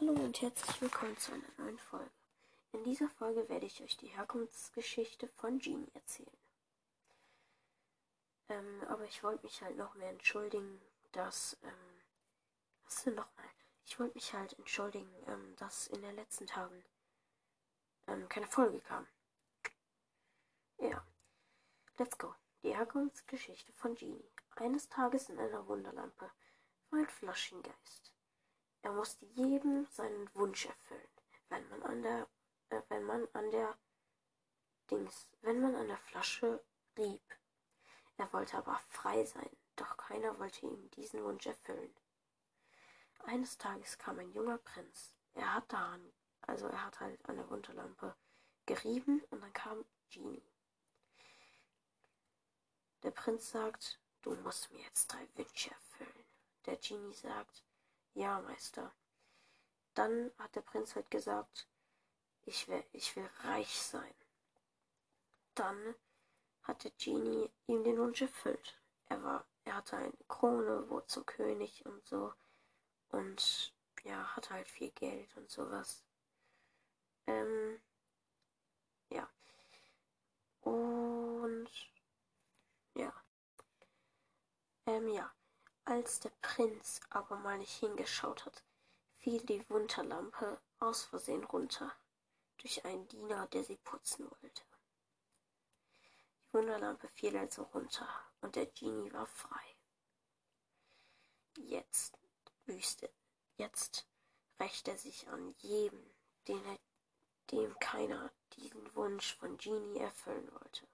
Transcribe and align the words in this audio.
Hallo 0.00 0.12
und 0.12 0.40
herzlich 0.40 0.80
willkommen 0.80 1.16
zu 1.16 1.32
einer 1.32 1.50
neuen 1.56 1.78
Folge. 1.78 2.12
In 2.70 2.84
dieser 2.84 3.08
Folge 3.08 3.48
werde 3.48 3.66
ich 3.66 3.82
euch 3.82 3.96
die 3.96 4.06
Herkunftsgeschichte 4.06 5.26
von 5.26 5.58
Genie 5.58 5.90
erzählen. 5.92 6.36
Ähm, 8.48 8.84
aber 8.86 9.04
ich 9.06 9.24
wollte 9.24 9.42
mich 9.42 9.60
halt 9.60 9.76
noch 9.76 9.96
mehr 9.96 10.10
entschuldigen, 10.10 10.80
dass, 11.10 11.58
ähm, 11.64 12.00
was 12.84 13.02
denn 13.02 13.16
nochmal? 13.16 13.48
Ich 13.86 13.98
wollte 13.98 14.14
mich 14.14 14.32
halt 14.32 14.56
entschuldigen, 14.56 15.12
ähm, 15.26 15.56
dass 15.56 15.88
in 15.88 16.00
den 16.00 16.14
letzten 16.14 16.46
Tagen, 16.46 16.84
ähm, 18.06 18.28
keine 18.28 18.46
Folge 18.46 18.80
kam. 18.80 19.04
Ja. 20.78 21.04
Let's 21.96 22.16
go. 22.16 22.36
Die 22.62 22.72
Herkunftsgeschichte 22.72 23.72
von 23.72 23.96
Genie. 23.96 24.30
Eines 24.54 24.88
Tages 24.88 25.28
in 25.28 25.40
einer 25.40 25.66
Wunderlampe 25.66 26.30
war 26.90 26.98
ein 27.00 27.08
Flaschengeist. 27.08 28.12
Er 28.82 28.92
musste 28.92 29.26
jedem 29.26 29.86
seinen 29.86 30.32
Wunsch 30.34 30.66
erfüllen, 30.66 31.08
wenn 31.48 31.68
man 31.68 31.82
an 31.82 32.02
der, 32.02 32.28
äh, 32.70 32.82
wenn 32.88 33.04
man 33.04 33.28
an 33.32 33.50
der 33.50 33.76
Dings, 34.90 35.28
wenn 35.42 35.60
man 35.60 35.74
an 35.74 35.88
der 35.88 35.98
Flasche 35.98 36.64
rieb. 36.96 37.22
Er 38.16 38.32
wollte 38.32 38.56
aber 38.56 38.80
frei 38.88 39.24
sein, 39.24 39.50
doch 39.76 39.96
keiner 39.96 40.38
wollte 40.38 40.66
ihm 40.66 40.90
diesen 40.92 41.22
Wunsch 41.22 41.46
erfüllen. 41.46 41.94
Eines 43.24 43.58
Tages 43.58 43.98
kam 43.98 44.18
ein 44.18 44.32
junger 44.32 44.58
Prinz. 44.58 45.14
Er 45.34 45.54
hat 45.54 45.72
daran, 45.72 46.12
also 46.42 46.66
er 46.66 46.84
hat 46.84 47.00
halt 47.00 47.24
an 47.28 47.36
der 47.36 47.50
Wunderlampe 47.50 48.16
gerieben 48.66 49.22
und 49.30 49.40
dann 49.42 49.52
kam 49.52 49.84
Genie. 50.10 50.42
Der 53.02 53.10
Prinz 53.10 53.50
sagt, 53.50 54.00
du 54.22 54.34
musst 54.36 54.70
mir 54.72 54.80
jetzt 54.80 55.08
drei 55.08 55.28
Wünsche 55.36 55.70
erfüllen. 55.70 56.24
Der 56.66 56.76
Genie 56.76 57.14
sagt, 57.14 57.62
ja, 58.18 58.40
Meister. 58.40 58.92
Dann 59.94 60.32
hat 60.38 60.56
der 60.56 60.62
Prinz 60.62 60.96
halt 60.96 61.08
gesagt, 61.08 61.68
ich 62.46 62.66
will, 62.66 62.84
ich 62.92 63.14
will 63.14 63.28
reich 63.44 63.80
sein. 63.80 64.14
Dann 65.54 65.94
hat 66.62 66.82
der 66.82 66.90
Genie 66.98 67.48
ihm 67.68 67.84
den 67.84 67.96
Wunsch 67.98 68.20
erfüllt. 68.20 68.80
Er 69.06 69.22
war, 69.22 69.46
er 69.64 69.76
hatte 69.76 69.96
eine 69.96 70.12
Krone, 70.26 70.88
wurde 70.90 71.06
zum 71.06 71.26
König 71.26 71.86
und 71.86 72.04
so. 72.06 72.34
Und 73.10 73.72
ja, 74.02 74.34
hatte 74.34 74.50
halt 74.50 74.68
viel 74.68 74.90
Geld 74.90 75.36
und 75.36 75.48
sowas. 75.48 76.02
Ähm, 77.26 77.80
ja. 79.10 79.28
Und 80.62 81.70
ja. 82.94 83.12
Ähm, 84.86 85.08
ja. 85.08 85.32
Als 85.88 86.20
der 86.20 86.32
Prinz 86.42 87.00
aber 87.08 87.36
mal 87.36 87.56
nicht 87.56 87.78
hingeschaut 87.78 88.44
hat, 88.44 88.62
fiel 89.16 89.40
die 89.46 89.66
Wunderlampe 89.70 90.60
aus 90.80 91.04
Versehen 91.04 91.44
runter, 91.44 91.90
durch 92.58 92.84
einen 92.84 93.08
Diener, 93.08 93.46
der 93.46 93.64
sie 93.64 93.78
putzen 93.78 94.30
wollte. 94.30 94.62
Die 96.04 96.52
Wunderlampe 96.52 97.08
fiel 97.08 97.34
also 97.38 97.62
runter, 97.62 98.06
und 98.42 98.54
der 98.56 98.66
Genie 98.66 99.10
war 99.14 99.26
frei. 99.26 99.76
Jetzt 101.56 102.18
wüste, 102.66 103.10
jetzt 103.56 104.06
rächt 104.60 104.88
er 104.88 104.98
sich 104.98 105.26
an 105.28 105.54
jedem, 105.56 106.04
er, 106.44 106.78
dem 107.50 107.78
keiner 107.78 108.30
diesen 108.52 108.94
Wunsch 108.94 109.36
von 109.36 109.56
Genie 109.56 110.00
erfüllen 110.00 110.52
wollte. 110.52 110.86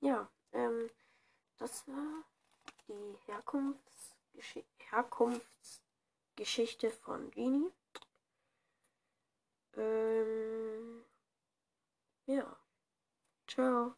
Ja, 0.00 0.32
ähm, 0.52 0.90
das 1.58 1.86
war 1.86 2.24
die 2.88 3.16
Herkunftsgesch 3.26 4.64
Herkunftsgeschichte 4.90 6.90
von 6.90 7.30
Genie. 7.30 7.70
Ähm, 9.76 11.04
ja. 12.26 12.56
Ciao. 13.46 13.97